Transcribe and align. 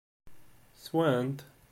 Ssewwen-t? 0.75 1.39